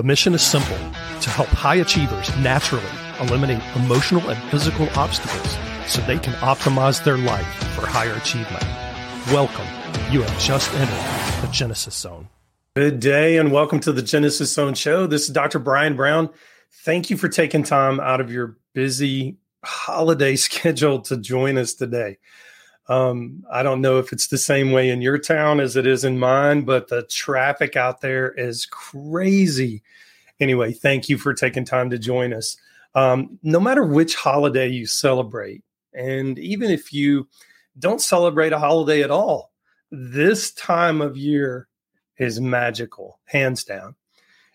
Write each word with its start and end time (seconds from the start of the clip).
The 0.00 0.06
mission 0.06 0.32
is 0.32 0.40
simple 0.40 0.78
to 0.78 1.28
help 1.28 1.48
high 1.48 1.74
achievers 1.74 2.34
naturally 2.38 2.82
eliminate 3.20 3.62
emotional 3.76 4.30
and 4.30 4.42
physical 4.50 4.88
obstacles 4.96 5.58
so 5.86 6.00
they 6.00 6.18
can 6.18 6.32
optimize 6.36 7.04
their 7.04 7.18
life 7.18 7.46
for 7.74 7.84
higher 7.84 8.14
achievement. 8.14 8.64
Welcome. 9.30 9.66
You 10.10 10.22
have 10.22 10.40
just 10.40 10.72
entered 10.72 11.42
the 11.46 11.52
Genesis 11.52 11.94
Zone. 11.94 12.30
Good 12.74 12.98
day 12.98 13.36
and 13.36 13.52
welcome 13.52 13.78
to 13.80 13.92
the 13.92 14.00
Genesis 14.00 14.50
Zone 14.54 14.72
show. 14.72 15.06
This 15.06 15.24
is 15.24 15.34
Dr. 15.34 15.58
Brian 15.58 15.96
Brown. 15.96 16.30
Thank 16.82 17.10
you 17.10 17.18
for 17.18 17.28
taking 17.28 17.62
time 17.62 18.00
out 18.00 18.22
of 18.22 18.32
your 18.32 18.56
busy 18.72 19.36
holiday 19.62 20.34
schedule 20.36 21.02
to 21.02 21.18
join 21.18 21.58
us 21.58 21.74
today. 21.74 22.16
Um, 22.90 23.44
I 23.48 23.62
don't 23.62 23.80
know 23.80 23.98
if 23.98 24.12
it's 24.12 24.26
the 24.26 24.36
same 24.36 24.72
way 24.72 24.90
in 24.90 25.00
your 25.00 25.16
town 25.16 25.60
as 25.60 25.76
it 25.76 25.86
is 25.86 26.04
in 26.04 26.18
mine, 26.18 26.62
but 26.62 26.88
the 26.88 27.04
traffic 27.04 27.76
out 27.76 28.00
there 28.00 28.32
is 28.32 28.66
crazy. 28.66 29.84
Anyway, 30.40 30.72
thank 30.72 31.08
you 31.08 31.16
for 31.16 31.32
taking 31.32 31.64
time 31.64 31.90
to 31.90 31.98
join 32.00 32.32
us. 32.32 32.56
Um, 32.96 33.38
no 33.44 33.60
matter 33.60 33.84
which 33.84 34.16
holiday 34.16 34.66
you 34.66 34.86
celebrate, 34.86 35.62
and 35.94 36.36
even 36.40 36.68
if 36.68 36.92
you 36.92 37.28
don't 37.78 38.00
celebrate 38.00 38.52
a 38.52 38.58
holiday 38.58 39.02
at 39.02 39.12
all, 39.12 39.52
this 39.92 40.50
time 40.50 41.00
of 41.00 41.16
year 41.16 41.68
is 42.18 42.40
magical, 42.40 43.20
hands 43.24 43.62
down. 43.62 43.94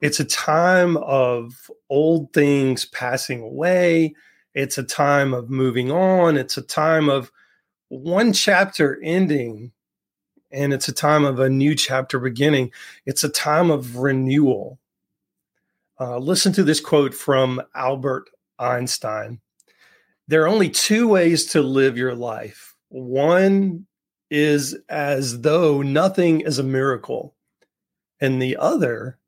It's 0.00 0.18
a 0.18 0.24
time 0.24 0.96
of 0.96 1.70
old 1.88 2.32
things 2.32 2.86
passing 2.86 3.40
away. 3.40 4.16
It's 4.52 4.78
a 4.78 4.82
time 4.82 5.32
of 5.32 5.48
moving 5.48 5.92
on. 5.92 6.36
It's 6.36 6.56
a 6.56 6.62
time 6.62 7.08
of 7.08 7.30
one 7.88 8.32
chapter 8.32 9.00
ending 9.02 9.72
and 10.52 10.72
it's 10.72 10.88
a 10.88 10.92
time 10.92 11.24
of 11.24 11.38
a 11.38 11.48
new 11.48 11.74
chapter 11.74 12.18
beginning. 12.18 12.72
It's 13.04 13.24
a 13.24 13.28
time 13.28 13.70
of 13.70 13.96
renewal. 13.96 14.78
Uh, 15.98 16.18
listen 16.18 16.52
to 16.54 16.62
this 16.62 16.80
quote 16.80 17.14
from 17.14 17.60
Albert 17.74 18.30
Einstein 18.58 19.40
There 20.28 20.42
are 20.42 20.48
only 20.48 20.70
two 20.70 21.08
ways 21.08 21.46
to 21.46 21.62
live 21.62 21.96
your 21.96 22.14
life. 22.14 22.74
One 22.88 23.86
is 24.30 24.76
as 24.88 25.40
though 25.40 25.82
nothing 25.82 26.40
is 26.40 26.58
a 26.58 26.64
miracle, 26.64 27.34
and 28.20 28.40
the 28.40 28.56
other 28.56 29.18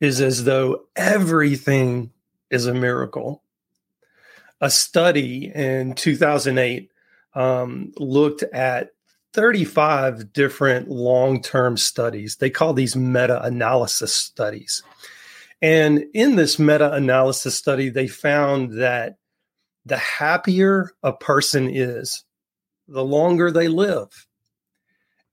is 0.00 0.20
as 0.20 0.44
though 0.44 0.86
everything 0.96 2.10
is 2.50 2.66
a 2.66 2.74
miracle. 2.74 3.42
A 4.60 4.70
study 4.70 5.50
in 5.54 5.94
2008 5.94 6.91
um, 7.34 7.92
looked 7.96 8.42
at 8.42 8.90
35 9.32 10.32
different 10.32 10.88
long 10.88 11.40
term 11.40 11.76
studies. 11.76 12.36
They 12.36 12.50
call 12.50 12.72
these 12.74 12.96
meta 12.96 13.42
analysis 13.42 14.14
studies. 14.14 14.82
And 15.60 16.04
in 16.12 16.36
this 16.36 16.58
meta 16.58 16.92
analysis 16.92 17.54
study, 17.54 17.88
they 17.88 18.08
found 18.08 18.78
that 18.80 19.16
the 19.86 19.96
happier 19.96 20.90
a 21.02 21.12
person 21.12 21.68
is, 21.70 22.24
the 22.88 23.04
longer 23.04 23.50
they 23.50 23.68
live. 23.68 24.26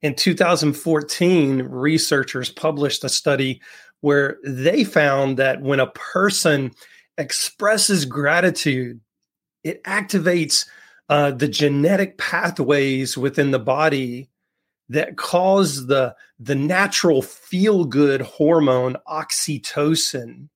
In 0.02 0.16
2014, 0.16 1.64
researchers 1.64 2.50
published 2.50 3.04
a 3.04 3.10
study 3.10 3.62
where 4.02 4.38
they 4.46 4.84
found 4.84 5.38
that 5.38 5.62
when 5.62 5.80
a 5.80 5.92
person 5.92 6.72
expresses 7.18 8.06
gratitude, 8.06 9.02
it 9.64 9.84
activates 9.84 10.66
uh, 11.10 11.32
the 11.32 11.48
genetic 11.48 12.18
pathways 12.18 13.18
within 13.18 13.52
the 13.52 13.60
body 13.60 14.30
that 14.90 15.18
cause 15.18 15.88
the 15.88 16.16
the 16.40 16.56
natural 16.56 17.22
feel 17.22 17.86
good 17.86 18.22
hormone 18.22 18.96
oxytocin 19.08 20.50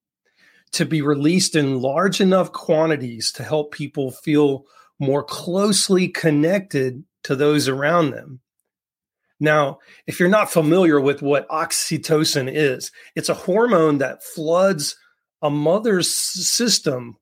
to 0.71 0.85
be 0.85 1.01
released 1.01 1.55
in 1.55 1.81
large 1.81 2.19
enough 2.19 2.51
quantities 2.51 3.31
to 3.31 3.43
help 3.43 3.71
people 3.71 4.11
feel 4.11 4.65
more 4.99 5.23
closely 5.23 6.07
connected 6.07 7.03
to 7.23 7.35
those 7.35 7.67
around 7.67 8.11
them. 8.11 8.39
Now, 9.39 9.79
if 10.07 10.19
you're 10.19 10.29
not 10.29 10.51
familiar 10.51 10.99
with 10.99 11.21
what 11.21 11.47
oxytocin 11.49 12.51
is, 12.51 12.91
it's 13.15 13.29
a 13.29 13.33
hormone 13.33 13.99
that 13.99 14.23
floods 14.23 14.95
a 15.41 15.49
mother's 15.49 16.09
system 16.09 17.17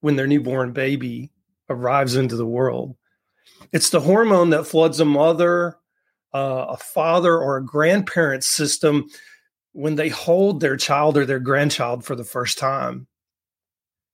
when 0.00 0.16
their 0.16 0.26
newborn 0.26 0.72
baby 0.72 1.31
arrives 1.72 2.16
into 2.16 2.36
the 2.36 2.46
world. 2.46 2.96
It's 3.72 3.90
the 3.90 4.00
hormone 4.00 4.50
that 4.50 4.66
floods 4.66 5.00
a 5.00 5.04
mother, 5.04 5.78
uh, 6.34 6.66
a 6.70 6.76
father, 6.76 7.36
or 7.36 7.56
a 7.56 7.64
grandparent 7.64 8.44
system 8.44 9.08
when 9.72 9.96
they 9.96 10.08
hold 10.08 10.60
their 10.60 10.76
child 10.76 11.16
or 11.16 11.24
their 11.24 11.40
grandchild 11.40 12.04
for 12.04 12.14
the 12.14 12.24
first 12.24 12.58
time. 12.58 13.06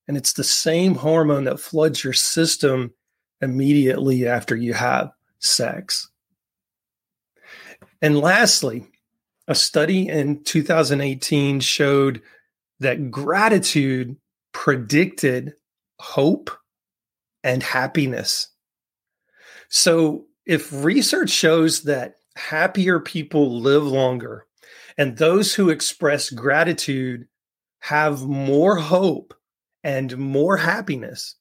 And 0.07 0.17
it's 0.17 0.33
the 0.33 0.43
same 0.43 0.95
hormone 0.95 1.43
that 1.43 1.59
floods 1.59 2.03
your 2.03 2.13
system 2.13 2.93
immediately 3.41 4.27
after 4.27 4.55
you 4.55 4.73
have 4.73 5.11
sex. 5.39 6.09
And 8.01 8.19
lastly, 8.19 8.87
a 9.47 9.55
study 9.55 10.07
in 10.07 10.43
2018 10.43 11.59
showed 11.59 12.21
that 12.79 13.11
gratitude 13.11 14.15
predicted 14.51 15.53
hope 15.99 16.49
and 17.49 17.63
happiness. 17.63 18.47
So, 19.69 20.27
if 20.45 20.71
research 20.71 21.31
shows 21.31 21.81
that 21.83 22.17
happier 22.35 22.99
people 22.99 23.59
live 23.59 23.83
longer 23.83 24.45
and 24.99 25.17
those 25.17 25.55
who 25.55 25.71
express 25.71 26.29
gratitude 26.29 27.27
have 27.79 28.21
more 28.21 28.75
hope 28.75 29.33
and 29.83 30.15
more 30.15 30.57
happiness, 30.57 31.37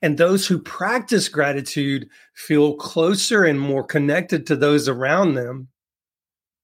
and 0.00 0.16
those 0.16 0.46
who 0.46 0.58
practice 0.58 1.28
gratitude 1.28 2.08
feel 2.34 2.76
closer 2.76 3.44
and 3.44 3.60
more 3.60 3.84
connected 3.84 4.46
to 4.46 4.56
those 4.56 4.88
around 4.88 5.34
them, 5.34 5.68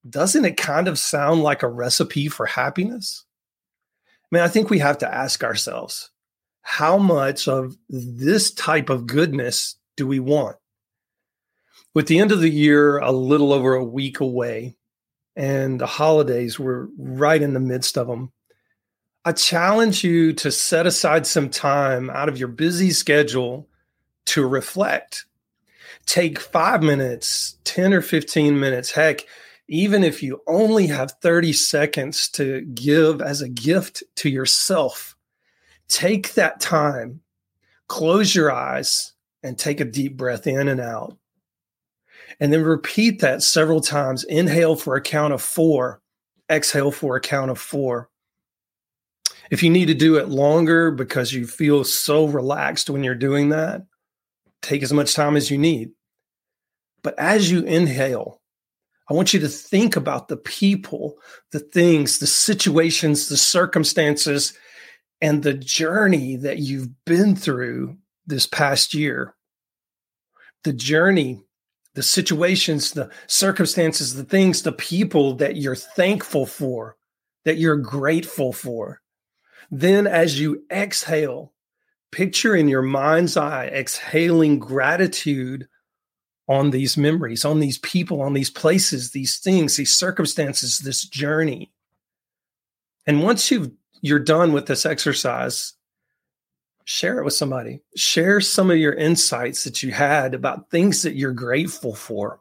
doesn't 0.08 0.46
it 0.46 0.56
kind 0.56 0.88
of 0.88 0.98
sound 0.98 1.42
like 1.42 1.62
a 1.62 1.68
recipe 1.68 2.28
for 2.28 2.46
happiness? 2.46 3.26
I 4.08 4.26
mean, 4.30 4.42
I 4.42 4.48
think 4.48 4.70
we 4.70 4.78
have 4.78 4.96
to 4.98 5.14
ask 5.14 5.44
ourselves 5.44 6.10
how 6.68 6.98
much 6.98 7.46
of 7.46 7.76
this 7.88 8.50
type 8.50 8.90
of 8.90 9.06
goodness 9.06 9.76
do 9.96 10.04
we 10.04 10.18
want? 10.18 10.56
With 11.94 12.08
the 12.08 12.18
end 12.18 12.32
of 12.32 12.40
the 12.40 12.50
year 12.50 12.98
a 12.98 13.12
little 13.12 13.52
over 13.52 13.76
a 13.76 13.84
week 13.84 14.18
away, 14.18 14.76
and 15.36 15.80
the 15.80 15.86
holidays 15.86 16.58
were 16.58 16.88
right 16.98 17.40
in 17.40 17.54
the 17.54 17.60
midst 17.60 17.96
of 17.96 18.08
them, 18.08 18.32
I 19.24 19.30
challenge 19.30 20.02
you 20.02 20.32
to 20.32 20.50
set 20.50 20.88
aside 20.88 21.24
some 21.24 21.50
time 21.50 22.10
out 22.10 22.28
of 22.28 22.36
your 22.36 22.48
busy 22.48 22.90
schedule 22.90 23.68
to 24.26 24.44
reflect. 24.44 25.24
Take 26.04 26.40
five 26.40 26.82
minutes, 26.82 27.58
10 27.62 27.94
or 27.94 28.02
15 28.02 28.58
minutes, 28.58 28.90
heck, 28.90 29.20
even 29.68 30.02
if 30.02 30.20
you 30.20 30.42
only 30.48 30.88
have 30.88 31.12
30 31.22 31.52
seconds 31.52 32.28
to 32.30 32.62
give 32.62 33.22
as 33.22 33.40
a 33.40 33.48
gift 33.48 34.02
to 34.16 34.28
yourself 34.28 35.15
take 35.88 36.34
that 36.34 36.60
time, 36.60 37.20
close 37.88 38.34
your 38.34 38.52
eyes, 38.52 39.12
and 39.42 39.58
take 39.58 39.80
a 39.80 39.84
deep 39.84 40.16
breath 40.16 40.46
in 40.46 40.68
and 40.68 40.80
out. 40.80 41.16
And 42.40 42.52
then 42.52 42.62
repeat 42.62 43.20
that 43.20 43.42
several 43.42 43.80
times. 43.80 44.24
Inhale 44.24 44.76
for 44.76 44.96
a 44.96 45.00
count 45.00 45.32
of 45.32 45.40
four, 45.40 46.00
exhale 46.50 46.90
for 46.90 47.16
a 47.16 47.20
count 47.20 47.50
of 47.50 47.58
four. 47.58 48.10
If 49.50 49.62
you 49.62 49.70
need 49.70 49.86
to 49.86 49.94
do 49.94 50.16
it 50.16 50.28
longer 50.28 50.90
because 50.90 51.32
you 51.32 51.46
feel 51.46 51.84
so 51.84 52.26
relaxed 52.26 52.90
when 52.90 53.04
you're 53.04 53.14
doing 53.14 53.50
that, 53.50 53.86
take 54.60 54.82
as 54.82 54.92
much 54.92 55.14
time 55.14 55.36
as 55.36 55.50
you 55.50 55.58
need. 55.58 55.92
But 57.02 57.16
as 57.18 57.50
you 57.50 57.62
inhale, 57.62 58.40
I 59.08 59.14
want 59.14 59.32
you 59.32 59.38
to 59.40 59.48
think 59.48 59.94
about 59.94 60.26
the 60.26 60.36
people, 60.36 61.18
the 61.52 61.60
things, 61.60 62.18
the 62.18 62.26
situations, 62.26 63.28
the 63.28 63.36
circumstances 63.36 64.52
and 65.20 65.42
the 65.42 65.54
journey 65.54 66.36
that 66.36 66.58
you've 66.58 67.04
been 67.04 67.36
through 67.36 67.96
this 68.26 68.46
past 68.46 68.94
year. 68.94 69.34
The 70.64 70.72
journey, 70.72 71.42
the 71.94 72.02
situations, 72.02 72.92
the 72.92 73.10
circumstances, 73.26 74.14
the 74.14 74.24
things, 74.24 74.62
the 74.62 74.72
people 74.72 75.34
that 75.36 75.56
you're 75.56 75.76
thankful 75.76 76.44
for, 76.46 76.96
that 77.44 77.58
you're 77.58 77.76
grateful 77.76 78.52
for. 78.52 79.00
Then, 79.70 80.06
as 80.06 80.38
you 80.38 80.64
exhale, 80.70 81.52
picture 82.12 82.54
in 82.54 82.68
your 82.68 82.82
mind's 82.82 83.36
eye 83.36 83.66
exhaling 83.66 84.58
gratitude 84.58 85.68
on 86.48 86.70
these 86.70 86.96
memories, 86.96 87.44
on 87.44 87.60
these 87.60 87.78
people, 87.78 88.20
on 88.22 88.32
these 88.32 88.50
places, 88.50 89.10
these 89.10 89.38
things, 89.38 89.76
these 89.76 89.94
circumstances, 89.94 90.78
this 90.78 91.04
journey. 91.04 91.72
And 93.06 93.22
once 93.22 93.50
you've 93.50 93.70
you're 94.00 94.18
done 94.18 94.52
with 94.52 94.66
this 94.66 94.86
exercise, 94.86 95.74
share 96.84 97.18
it 97.18 97.24
with 97.24 97.34
somebody. 97.34 97.80
Share 97.96 98.40
some 98.40 98.70
of 98.70 98.78
your 98.78 98.94
insights 98.94 99.64
that 99.64 99.82
you 99.82 99.92
had 99.92 100.34
about 100.34 100.70
things 100.70 101.02
that 101.02 101.16
you're 101.16 101.32
grateful 101.32 101.94
for. 101.94 102.40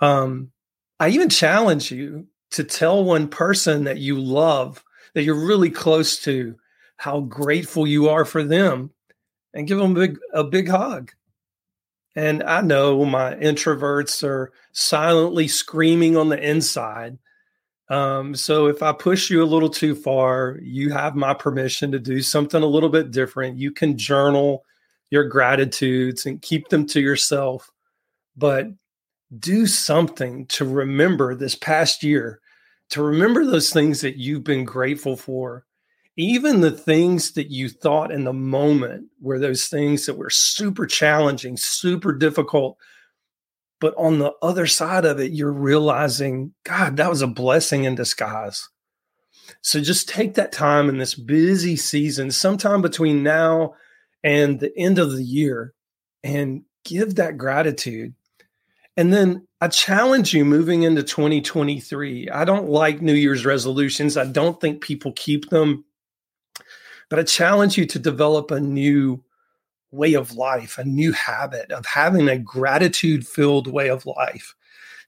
Um, 0.00 0.52
I 0.98 1.08
even 1.10 1.28
challenge 1.28 1.90
you 1.90 2.26
to 2.52 2.64
tell 2.64 3.04
one 3.04 3.28
person 3.28 3.84
that 3.84 3.98
you 3.98 4.18
love 4.18 4.82
that 5.14 5.22
you're 5.24 5.46
really 5.46 5.70
close 5.70 6.18
to, 6.20 6.56
how 6.96 7.20
grateful 7.20 7.86
you 7.86 8.08
are 8.08 8.24
for 8.24 8.42
them, 8.42 8.90
and 9.54 9.66
give 9.66 9.78
them 9.78 9.92
a 9.92 9.94
big, 9.94 10.18
a 10.32 10.44
big 10.44 10.68
hug. 10.68 11.12
And 12.14 12.42
I 12.42 12.62
know 12.62 13.04
my 13.04 13.34
introverts 13.34 14.22
are 14.22 14.52
silently 14.72 15.48
screaming 15.48 16.16
on 16.16 16.30
the 16.30 16.38
inside. 16.38 17.18
Um, 17.88 18.34
so 18.34 18.66
if 18.66 18.82
I 18.82 18.92
push 18.92 19.30
you 19.30 19.42
a 19.42 19.46
little 19.46 19.68
too 19.68 19.94
far, 19.94 20.58
you 20.60 20.92
have 20.92 21.14
my 21.14 21.34
permission 21.34 21.92
to 21.92 21.98
do 21.98 22.20
something 22.20 22.62
a 22.62 22.66
little 22.66 22.88
bit 22.88 23.12
different. 23.12 23.58
You 23.58 23.70
can 23.70 23.96
journal 23.96 24.64
your 25.10 25.24
gratitudes 25.24 26.26
and 26.26 26.42
keep 26.42 26.68
them 26.68 26.86
to 26.86 27.00
yourself, 27.00 27.70
but 28.36 28.66
do 29.38 29.66
something 29.66 30.46
to 30.46 30.64
remember 30.64 31.34
this 31.34 31.54
past 31.54 32.02
year, 32.02 32.40
to 32.90 33.02
remember 33.02 33.44
those 33.44 33.72
things 33.72 34.00
that 34.00 34.16
you've 34.16 34.44
been 34.44 34.64
grateful 34.64 35.16
for 35.16 35.64
even 36.16 36.60
the 36.62 36.70
things 36.70 37.32
that 37.32 37.50
you 37.50 37.68
thought 37.68 38.10
in 38.10 38.24
the 38.24 38.32
moment 38.32 39.06
were 39.20 39.38
those 39.38 39.66
things 39.66 40.06
that 40.06 40.16
were 40.16 40.30
super 40.30 40.86
challenging, 40.86 41.56
super 41.56 42.12
difficult. 42.12 42.78
But 43.86 43.94
on 43.96 44.18
the 44.18 44.32
other 44.42 44.66
side 44.66 45.04
of 45.04 45.20
it, 45.20 45.30
you're 45.30 45.52
realizing, 45.52 46.52
God, 46.64 46.96
that 46.96 47.08
was 47.08 47.22
a 47.22 47.28
blessing 47.28 47.84
in 47.84 47.94
disguise. 47.94 48.68
So 49.62 49.80
just 49.80 50.08
take 50.08 50.34
that 50.34 50.50
time 50.50 50.88
in 50.88 50.98
this 50.98 51.14
busy 51.14 51.76
season, 51.76 52.32
sometime 52.32 52.82
between 52.82 53.22
now 53.22 53.74
and 54.24 54.58
the 54.58 54.76
end 54.76 54.98
of 54.98 55.12
the 55.12 55.22
year, 55.22 55.72
and 56.24 56.64
give 56.84 57.14
that 57.14 57.38
gratitude. 57.38 58.14
And 58.96 59.12
then 59.12 59.46
I 59.60 59.68
challenge 59.68 60.34
you 60.34 60.44
moving 60.44 60.82
into 60.82 61.04
2023. 61.04 62.28
I 62.30 62.44
don't 62.44 62.68
like 62.68 63.00
New 63.00 63.14
Year's 63.14 63.46
resolutions. 63.46 64.16
I 64.16 64.24
don't 64.24 64.60
think 64.60 64.82
people 64.82 65.12
keep 65.12 65.50
them. 65.50 65.84
But 67.08 67.20
I 67.20 67.22
challenge 67.22 67.78
you 67.78 67.86
to 67.86 68.00
develop 68.00 68.50
a 68.50 68.58
new 68.58 69.22
way 69.96 70.14
of 70.14 70.34
life, 70.34 70.78
a 70.78 70.84
new 70.84 71.12
habit 71.12 71.72
of 71.72 71.86
having 71.86 72.28
a 72.28 72.38
gratitude 72.38 73.26
filled 73.26 73.66
way 73.66 73.88
of 73.88 74.06
life, 74.06 74.54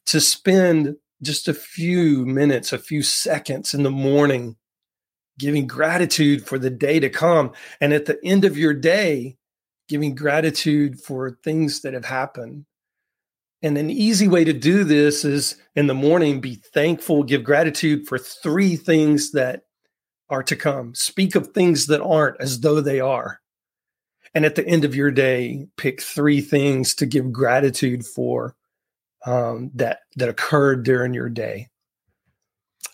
to 0.06 0.20
spend 0.20 0.96
just 1.22 1.48
a 1.48 1.54
few 1.54 2.24
minutes, 2.24 2.72
a 2.72 2.78
few 2.78 3.02
seconds 3.02 3.74
in 3.74 3.82
the 3.82 3.90
morning 3.90 4.56
giving 5.38 5.66
gratitude 5.66 6.44
for 6.46 6.58
the 6.58 6.70
day 6.70 7.00
to 7.00 7.08
come. 7.08 7.52
And 7.80 7.92
at 7.92 8.06
the 8.06 8.18
end 8.24 8.44
of 8.44 8.58
your 8.58 8.74
day, 8.74 9.36
giving 9.88 10.14
gratitude 10.14 11.00
for 11.00 11.38
things 11.42 11.80
that 11.80 11.94
have 11.94 12.04
happened. 12.04 12.66
And 13.62 13.78
an 13.78 13.90
easy 13.90 14.28
way 14.28 14.44
to 14.44 14.52
do 14.52 14.84
this 14.84 15.24
is 15.24 15.56
in 15.74 15.86
the 15.86 15.94
morning, 15.94 16.40
be 16.40 16.56
thankful, 16.74 17.22
give 17.22 17.42
gratitude 17.42 18.06
for 18.06 18.18
three 18.18 18.76
things 18.76 19.32
that 19.32 19.62
are 20.28 20.42
to 20.42 20.54
come. 20.54 20.94
Speak 20.94 21.34
of 21.34 21.48
things 21.48 21.86
that 21.86 22.02
aren't 22.02 22.40
as 22.40 22.60
though 22.60 22.80
they 22.80 23.00
are. 23.00 23.40
And 24.34 24.44
at 24.44 24.54
the 24.54 24.66
end 24.66 24.84
of 24.84 24.94
your 24.94 25.10
day, 25.10 25.66
pick 25.76 26.02
three 26.02 26.40
things 26.40 26.94
to 26.96 27.06
give 27.06 27.32
gratitude 27.32 28.04
for 28.04 28.54
um, 29.26 29.70
that 29.74 30.00
that 30.16 30.28
occurred 30.28 30.84
during 30.84 31.14
your 31.14 31.28
day. 31.28 31.68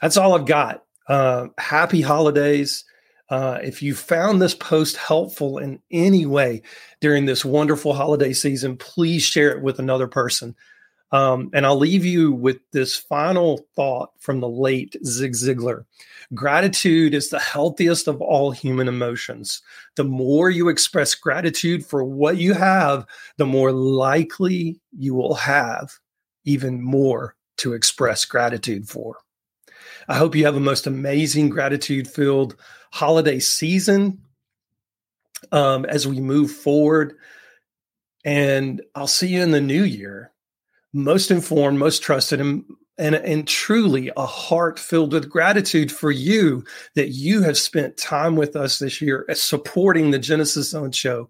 That's 0.01 0.17
all 0.17 0.35
I've 0.35 0.47
got. 0.47 0.85
Uh, 1.09 1.49
happy 1.59 2.01
holidays. 2.01 2.85
Uh, 3.31 3.59
if 3.63 3.83
you 3.83 3.95
found 3.95 4.41
this 4.41 4.55
post 4.55 4.97
helpful 4.97 5.59
in 5.59 5.81
any 5.91 6.27
way 6.27 6.63
during 7.01 7.25
this 7.25 7.45
wonderful 7.45 7.95
holiday 7.95 8.33
season, 8.33 8.77
please 8.77 9.23
share 9.23 9.51
it 9.51 9.63
with 9.63 9.79
another 9.79 10.07
person. 10.07 10.55
Um, 11.13 11.51
and 11.53 11.65
I'll 11.65 11.79
leave 11.79 12.05
you 12.05 12.33
with 12.33 12.59
this 12.73 12.97
final 12.97 13.67
thought 13.77 14.11
from 14.19 14.41
the 14.41 14.49
late 14.49 14.97
Zig 15.05 15.33
Ziglar. 15.33 15.85
Gratitude 16.35 17.15
is 17.15 17.29
the 17.29 17.39
healthiest 17.39 18.09
of 18.09 18.21
all 18.21 18.51
human 18.51 18.89
emotions. 18.89 19.63
The 19.97 20.05
more 20.05 20.51
you 20.51 20.69
express 20.69 21.15
gratitude 21.15 21.87
for 21.87 22.03
what 22.03 22.39
you 22.39 22.55
have, 22.55 23.07
the 23.37 23.47
more 23.47 23.71
likely 23.71 24.81
you 24.97 25.15
will 25.15 25.35
have 25.35 25.93
even 26.45 26.83
more 26.83 27.37
to 27.59 27.75
express 27.75 28.25
gratitude 28.25 28.89
for. 28.89 29.19
I 30.09 30.17
hope 30.17 30.35
you 30.35 30.45
have 30.45 30.57
a 30.57 30.61
most 30.61 30.87
amazing 30.87 31.49
gratitude 31.49 32.09
filled 32.09 32.57
holiday 32.93 33.39
season 33.39 34.21
um, 35.53 35.85
as 35.85 36.07
we 36.07 36.21
move 36.21 36.51
forward. 36.51 37.15
And 38.25 38.83
I'll 38.95 39.07
see 39.07 39.29
you 39.29 39.43
in 39.43 39.51
the 39.51 39.61
new 39.61 39.85
year 39.85 40.34
most 40.95 41.31
informed, 41.31 41.79
most 41.79 42.03
trusted, 42.03 42.41
and, 42.41 42.65
and, 42.97 43.17
and 43.17 43.47
truly 43.47 44.11
a 44.17 44.25
heart 44.25 44.79
filled 44.79 45.13
with 45.13 45.29
gratitude 45.29 45.91
for 45.93 46.13
you 46.13 46.65
that 46.95 47.09
you 47.09 47.43
have 47.43 47.59
spent 47.59 47.97
time 47.97 48.37
with 48.37 48.55
us 48.57 48.79
this 48.79 49.03
year 49.03 49.27
uh, 49.29 49.35
supporting 49.35 50.11
the 50.11 50.19
Genesis 50.19 50.71
Zone 50.71 50.93
show. 50.93 51.29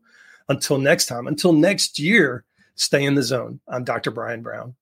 Until 0.50 0.76
next 0.76 1.06
time, 1.06 1.26
until 1.26 1.54
next 1.54 1.98
year, 1.98 2.44
stay 2.74 3.02
in 3.02 3.14
the 3.14 3.22
zone. 3.22 3.60
I'm 3.66 3.82
Dr. 3.82 4.10
Brian 4.10 4.42
Brown. 4.42 4.74